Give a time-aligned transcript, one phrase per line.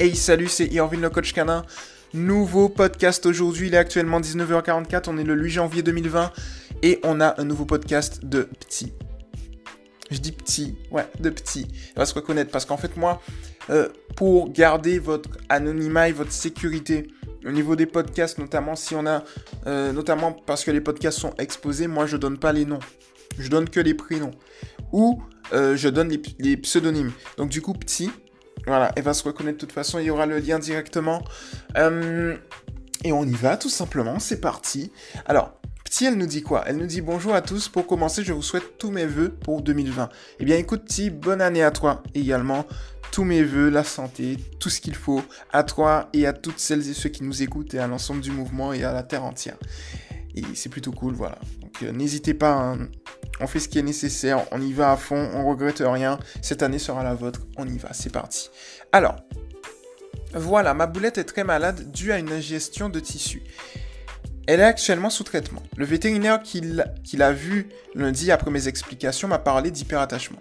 [0.00, 1.62] Hey salut, c'est Irvin le coach canin.
[2.14, 6.32] Nouveau podcast aujourd'hui, il est actuellement 19h44, on est le 8 janvier 2020
[6.82, 8.94] et on a un nouveau podcast de petit.
[10.10, 11.66] Je dis petit, ouais, de petit.
[11.90, 13.20] Il va se reconnaître parce qu'en fait moi,
[13.68, 17.06] euh, pour garder votre anonymat et votre sécurité
[17.44, 19.22] au niveau des podcasts, notamment si on a,
[19.66, 22.80] euh, notamment parce que les podcasts sont exposés, moi je donne pas les noms,
[23.38, 24.32] je donne que les prénoms
[24.92, 25.22] ou
[25.52, 26.08] euh, je donne
[26.38, 27.12] les, pseudonymes.
[27.36, 28.10] Donc du coup petit,
[28.66, 31.22] voilà, elle va se reconnaître de toute façon, il y aura le lien directement.
[31.76, 32.36] Euh,
[33.04, 34.92] et on y va tout simplement, c'est parti.
[35.26, 35.60] Alors,
[35.90, 36.62] Petit, elle nous dit quoi?
[36.68, 37.68] Elle nous dit bonjour à tous.
[37.68, 40.08] Pour commencer, je vous souhaite tous mes voeux pour 2020.
[40.38, 42.64] Eh bien, écoute, Petit, bonne année à toi également.
[43.10, 45.20] Tous mes voeux, la santé, tout ce qu'il faut
[45.52, 48.30] à toi et à toutes celles et ceux qui nous écoutent et à l'ensemble du
[48.30, 49.56] mouvement et à la terre entière.
[50.34, 51.38] Et c'est plutôt cool, voilà.
[51.60, 52.88] Donc, euh, n'hésitez pas, hein.
[53.40, 56.18] on fait ce qui est nécessaire, on y va à fond, on regrette rien.
[56.42, 58.50] Cette année sera la vôtre, on y va, c'est parti.
[58.92, 59.16] Alors,
[60.34, 63.42] voilà, ma boulette est très malade due à une ingestion de tissu.
[64.46, 65.62] Elle est actuellement sous traitement.
[65.76, 70.40] Le vétérinaire qui l'a vu lundi après mes explications m'a parlé d'hyperattachement.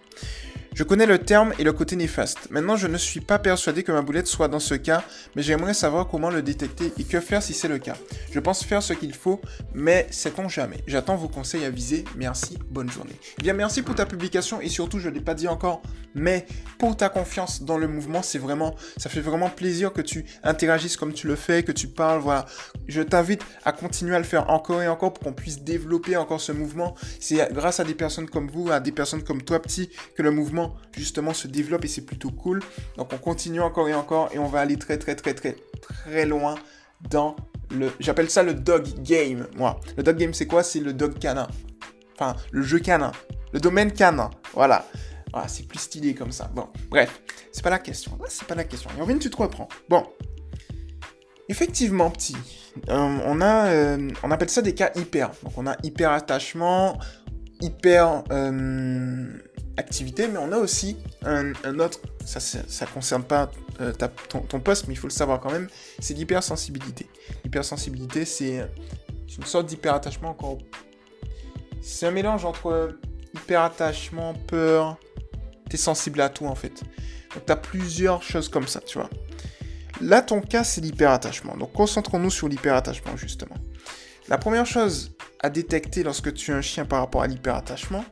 [0.79, 2.49] Je connais le terme et le côté néfaste.
[2.51, 5.03] Maintenant, je ne suis pas persuadé que ma boulette soit dans ce cas,
[5.35, 7.97] mais j'aimerais savoir comment le détecter et que faire si c'est le cas.
[8.31, 9.41] Je pense faire ce qu'il faut,
[9.73, 10.77] mais sait-on jamais.
[10.87, 12.05] J'attends vos conseils avisés.
[12.15, 13.11] Merci, bonne journée.
[13.39, 15.81] Eh bien, merci pour ta publication et surtout, je ne l'ai pas dit encore,
[16.15, 16.45] mais
[16.77, 20.95] pour ta confiance dans le mouvement, c'est vraiment, ça fait vraiment plaisir que tu interagisses
[20.95, 22.45] comme tu le fais, que tu parles, voilà.
[22.87, 26.39] Je t'invite à continuer à le faire encore et encore pour qu'on puisse développer encore
[26.39, 26.95] ce mouvement.
[27.19, 30.31] C'est grâce à des personnes comme vous, à des personnes comme toi, petit, que le
[30.31, 32.61] mouvement justement se développe et c'est plutôt cool.
[32.97, 36.25] Donc on continue encore et encore et on va aller très très très très très
[36.25, 36.55] loin
[37.09, 37.35] dans
[37.71, 37.91] le...
[37.99, 39.79] J'appelle ça le dog game, moi.
[39.97, 40.63] Le dog game c'est quoi?
[40.63, 41.47] C'est le dog canin.
[42.15, 43.11] Enfin, le jeu canin.
[43.53, 44.29] Le domaine canin.
[44.53, 44.85] Voilà.
[45.31, 46.49] Voilà, c'est plus stylé comme ça.
[46.55, 48.17] Bon, bref, c'est pas la question.
[48.27, 48.89] C'est pas la question.
[48.97, 49.69] Et on vient, tu te reprends.
[49.87, 50.03] Bon.
[51.49, 52.35] Effectivement, petit.
[52.89, 55.31] Euh, on a, euh, on appelle ça des cas hyper.
[55.43, 56.99] Donc on a hyper attachement,
[57.61, 59.27] hyper euh,
[60.17, 63.51] mais on a aussi un, autre, ça ça concerne pas
[63.81, 63.93] euh,
[64.29, 65.67] ton, poste, mais il faut le savoir quand même,
[65.99, 67.07] c'est l'hypersensibilité.
[67.43, 68.67] L'hypersensibilité, c'est
[69.37, 70.57] une sorte d'hyperattachement encore...
[71.81, 72.97] C'est un mélange entre
[73.33, 74.97] hyperattachement, peur,
[75.69, 76.83] t'es sensible à tout en fait.
[77.33, 79.09] Donc t'as plusieurs choses comme ça, tu vois.
[80.01, 81.55] Là, ton cas, c'est l'hyperattachement.
[81.57, 83.55] Donc concentrons-nous sur l'hyperattachement justement.
[84.27, 88.03] La première chose à détecter lorsque tu as un chien par rapport à l'hyperattachement,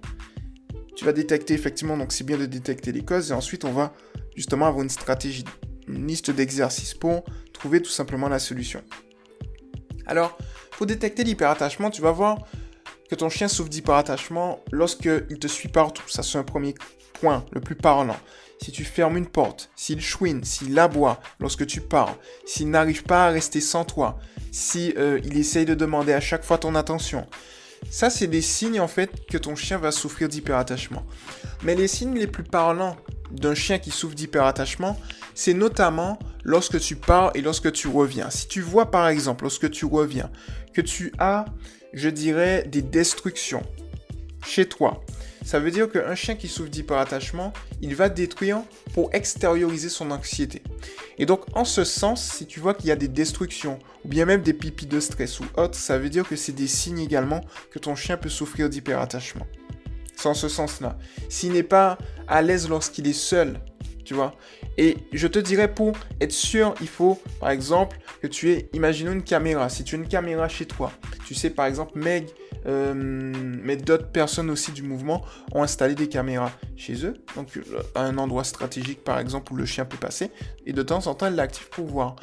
[0.98, 3.94] tu vas détecter effectivement, donc c'est bien de détecter les causes, et ensuite on va
[4.36, 5.46] justement avoir une stratégie,
[5.88, 8.82] une liste d'exercices pour trouver tout simplement la solution.
[10.08, 10.36] Alors,
[10.72, 12.40] pour détecter l'hyperattachement, tu vas voir
[13.10, 16.04] que ton chien souffre d'hyperattachement lorsqu'il te suit partout.
[16.08, 16.74] Ça, c'est un premier
[17.14, 18.18] point, le plus parlant.
[18.60, 22.16] Si tu fermes une porte, s'il chouine, s'il aboie lorsque tu parles,
[22.46, 24.18] s'il n'arrive pas à rester sans toi,
[24.52, 27.28] si euh, essaye de demander à chaque fois ton attention,
[27.90, 31.06] ça, c'est des signes en fait que ton chien va souffrir d'hyperattachement.
[31.64, 32.98] Mais les signes les plus parlants
[33.32, 35.00] d'un chien qui souffre d'hyperattachement,
[35.36, 38.30] c'est notamment lorsque tu pars et lorsque tu reviens.
[38.30, 40.30] Si tu vois par exemple, lorsque tu reviens,
[40.74, 41.46] que tu as,
[41.94, 43.64] je dirais, des destructions
[44.46, 45.04] chez toi,
[45.48, 48.64] ça veut dire qu'un chien qui souffre d'hyperattachement, il va détruire
[48.94, 50.62] pour extérioriser son anxiété.
[51.18, 54.26] Et donc, en ce sens, si tu vois qu'il y a des destructions, ou bien
[54.26, 57.40] même des pipis de stress ou autres, ça veut dire que c'est des signes également
[57.72, 59.48] que ton chien peut souffrir d'hyperattachement.
[60.18, 60.98] C'est en ce sens-là.
[61.30, 61.98] S'il n'est pas
[62.28, 63.62] à l'aise lorsqu'il est seul,
[64.04, 64.36] tu vois.
[64.78, 69.14] Et je te dirais pour être sûr, il faut, par exemple, que tu aies, imaginons
[69.14, 69.70] une caméra.
[69.70, 70.92] Si tu as une caméra chez toi,
[71.26, 72.28] tu sais, par exemple, Meg
[72.68, 75.24] euh, mais d'autres personnes aussi du mouvement
[75.54, 77.62] ont installé des caméras chez eux, donc euh,
[77.96, 80.32] à un endroit stratégique par exemple où le chien peut passer,
[80.66, 82.16] et de temps en temps elle l'active pour voir.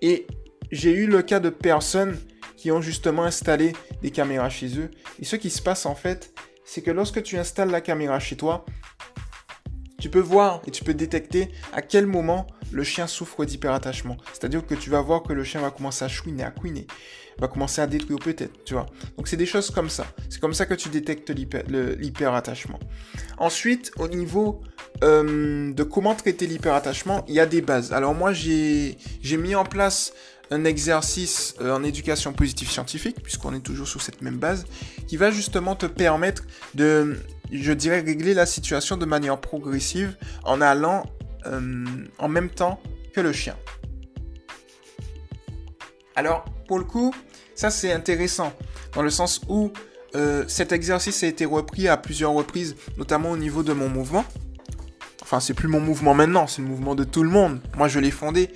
[0.00, 0.26] Et
[0.70, 2.16] j'ai eu le cas de personnes
[2.56, 6.32] qui ont justement installé des caméras chez eux, et ce qui se passe en fait,
[6.64, 8.64] c'est que lorsque tu installes la caméra chez toi,
[10.02, 14.16] tu peux voir et tu peux détecter à quel moment le chien souffre d'hyperattachement.
[14.32, 16.88] C'est-à-dire que tu vas voir que le chien va commencer à chouiner, à couiner,
[17.38, 18.86] va commencer à détruire peut-être, tu vois.
[19.16, 20.04] Donc c'est des choses comme ça.
[20.28, 22.80] C'est comme ça que tu détectes l'hyperattachement.
[23.38, 24.60] Ensuite, au niveau
[25.04, 27.92] euh, de comment traiter l'hyperattachement, il y a des bases.
[27.92, 28.96] Alors moi, j'ai
[29.38, 30.12] mis en place
[30.52, 34.66] un exercice euh, en éducation positive scientifique, puisqu'on est toujours sur cette même base,
[35.06, 36.44] qui va justement te permettre
[36.74, 37.18] de,
[37.50, 41.04] je dirais, régler la situation de manière progressive en allant
[41.46, 41.84] euh,
[42.18, 42.80] en même temps
[43.14, 43.56] que le chien.
[46.16, 47.14] Alors, pour le coup,
[47.54, 48.52] ça c'est intéressant,
[48.94, 49.72] dans le sens où
[50.14, 54.26] euh, cet exercice a été repris à plusieurs reprises, notamment au niveau de mon mouvement.
[55.32, 57.58] Enfin, c'est plus mon mouvement maintenant, c'est le mouvement de tout le monde.
[57.78, 58.50] Moi, je l'ai fondé.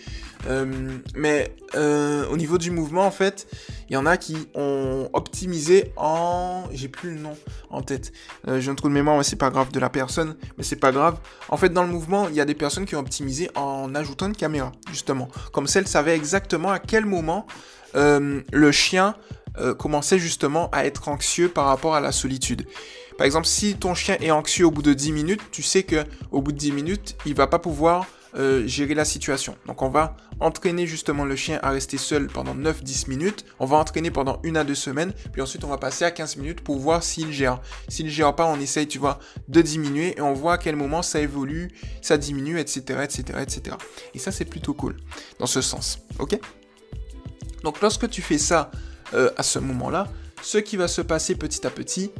[0.46, 3.46] Euh, mais euh, au niveau du mouvement, en fait,
[3.88, 6.64] il y en a qui ont optimisé en...
[6.72, 7.34] J'ai plus le nom
[7.70, 8.12] en tête.
[8.46, 10.36] Euh, J'ai un trou de mémoire, mais c'est pas grave de la personne.
[10.58, 11.18] Mais c'est pas grave.
[11.48, 14.26] En fait, dans le mouvement, il y a des personnes qui ont optimisé en ajoutant
[14.26, 15.28] une caméra, justement.
[15.54, 17.46] Comme celle savait exactement à quel moment
[17.94, 19.14] euh, le chien
[19.78, 22.66] commençait justement à être anxieux par rapport à la solitude.
[23.18, 26.04] Par exemple, si ton chien est anxieux au bout de 10 minutes, tu sais que
[26.30, 29.56] au bout de 10 minutes, il va pas pouvoir euh, gérer la situation.
[29.66, 33.46] Donc on va entraîner justement le chien à rester seul pendant 9-10 minutes.
[33.58, 35.14] On va entraîner pendant une à deux semaines.
[35.32, 37.62] Puis ensuite on va passer à 15 minutes pour voir s'il gère.
[37.88, 41.00] S'il gère pas, on essaye, tu vois, de diminuer et on voit à quel moment
[41.00, 41.70] ça évolue,
[42.02, 43.00] ça diminue, etc.
[43.02, 43.38] etc.
[43.40, 43.76] etc.
[44.12, 44.96] Et ça c'est plutôt cool
[45.38, 46.00] dans ce sens.
[46.18, 46.38] Ok?
[47.62, 48.70] Donc lorsque tu fais ça
[49.14, 50.08] euh, à ce moment-là,
[50.42, 52.10] ce qui va se passer petit à petit,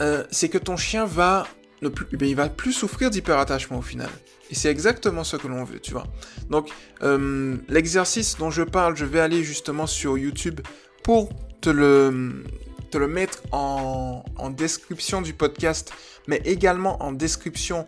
[0.00, 1.46] euh, c'est que ton chien va
[1.88, 4.10] plus, eh il va plus souffrir d'hyperattachement au final.
[4.50, 6.06] Et c'est exactement ce que l'on veut, tu vois.
[6.50, 6.70] Donc,
[7.02, 10.60] euh, l'exercice dont je parle, je vais aller justement sur YouTube
[11.04, 11.30] pour
[11.60, 12.44] te le,
[13.06, 15.92] mettre en, description du podcast,
[16.26, 17.86] mais également en description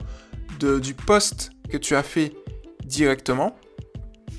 [0.61, 2.33] de, du post que tu as fait
[2.85, 3.57] directement.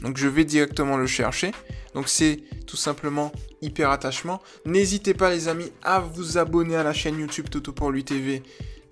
[0.01, 1.51] Donc, je vais directement le chercher.
[1.93, 3.31] Donc, c'est tout simplement
[3.61, 4.41] hyper attachement.
[4.65, 8.43] N'hésitez pas, les amis, à vous abonner à la chaîne YouTube Toto pour lui TV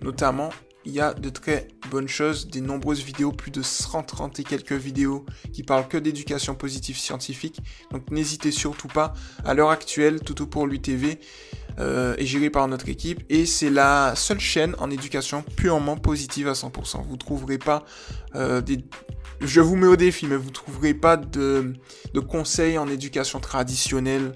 [0.02, 0.50] Notamment,
[0.84, 4.72] il y a de très bonnes choses, des nombreuses vidéos, plus de 130 et quelques
[4.72, 7.60] vidéos qui parlent que d'éducation positive scientifique.
[7.92, 9.14] Donc n'hésitez surtout pas.
[9.44, 11.20] À l'heure actuelle, Toto pour l'UTV
[11.78, 16.48] euh, est géré par notre équipe et c'est la seule chaîne en éducation purement positive
[16.48, 17.04] à 100%.
[17.08, 17.84] Vous trouverez pas
[18.34, 18.78] euh, des...
[19.40, 21.72] Je vous mets au défi, mais vous trouverez pas de,
[22.14, 24.32] de conseils en éducation traditionnelle.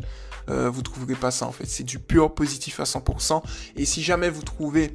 [0.49, 1.67] Euh, vous trouverez pas ça en fait.
[1.67, 3.43] C'est du pur positif à 100%.
[3.77, 4.93] Et si jamais vous trouvez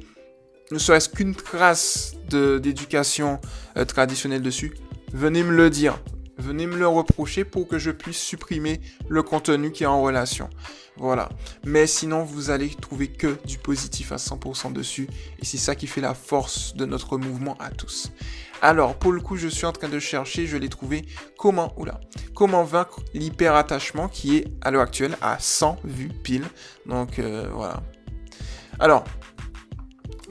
[0.70, 3.40] ne serait-ce qu'une trace d'éducation
[3.76, 4.74] euh, traditionnelle dessus,
[5.12, 5.98] venez me le dire.
[6.38, 10.48] Venez me le reprocher pour que je puisse supprimer le contenu qui est en relation.
[10.96, 11.28] Voilà.
[11.64, 15.08] Mais sinon, vous allez trouver que du positif à 100% dessus.
[15.40, 18.12] Et c'est ça qui fait la force de notre mouvement à tous.
[18.60, 21.04] Alors, pour le coup, je suis en train de chercher, je l'ai trouvé,
[21.36, 22.00] comment, oula,
[22.34, 26.44] comment vaincre l'hyperattachement qui est à l'heure actuelle à 100 vues pile.
[26.86, 27.82] Donc, euh, voilà.
[28.78, 29.04] Alors,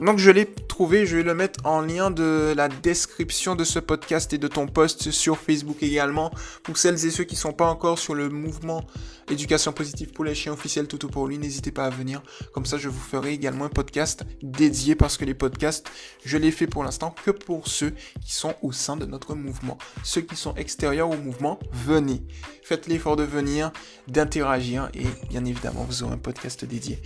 [0.00, 3.78] donc je l'ai trouvé, je vais le mettre en lien de la description de ce
[3.78, 6.30] podcast et de ton post sur Facebook également.
[6.62, 8.84] Pour celles et ceux qui ne sont pas encore sur le mouvement
[9.30, 12.22] éducation positive pour les chiens officiels Toto pour lui, n'hésitez pas à venir.
[12.52, 15.90] Comme ça, je vous ferai également un podcast dédié parce que les podcasts,
[16.24, 17.90] je les fais pour l'instant que pour ceux
[18.24, 19.78] qui sont au sein de notre mouvement.
[20.02, 22.22] Ceux qui sont extérieurs au mouvement, venez.
[22.62, 23.72] Faites l'effort de venir,
[24.08, 26.98] d'interagir et bien évidemment, vous aurez un podcast dédié.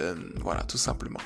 [0.00, 1.20] Euh, voilà, tout simplement.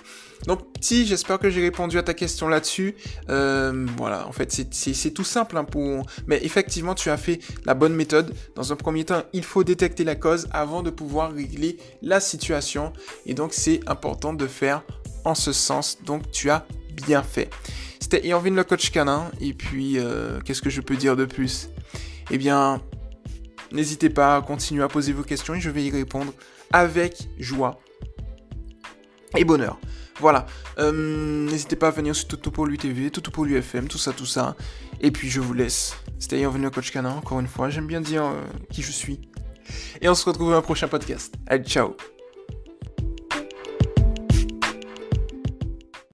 [0.47, 2.95] Donc, si, j'espère que j'ai répondu à ta question là-dessus.
[3.31, 5.57] Euh, voilà, en fait, c'est tout simple.
[5.57, 5.67] Hein.
[6.27, 8.35] Mais effectivement, tu as fait la bonne méthode.
[8.55, 12.93] Dans un premier temps, il faut détecter la cause avant de pouvoir régler la situation.
[13.27, 14.83] Et donc, c'est important de faire
[15.25, 15.99] en ce sens.
[16.05, 16.67] Donc, tu as
[17.07, 17.51] bien fait.
[18.01, 19.31] C'était Irvin le coach canin.
[19.41, 21.71] Et puis, euh, qu'est-ce que je peux dire de plus?
[22.31, 22.83] Eh bien,
[23.73, 26.33] n'hésitez pas à continuer à poser vos questions et je vais y répondre
[26.73, 27.81] avec joie
[29.37, 29.79] et bonheur.
[30.21, 30.47] Voilà.
[30.79, 34.27] Euh, n'hésitez pas à venir sur Toto pour l'UTV, Toto pour l'UFM, tout ça, tout
[34.27, 34.57] ça.
[35.01, 35.97] Et puis je vous laisse.
[36.19, 37.69] C'était bienvenue Coach Canin, encore une fois.
[37.71, 39.21] J'aime bien dire euh, qui je suis.
[40.01, 41.35] Et on se retrouve dans un prochain podcast.
[41.47, 41.97] Allez, ciao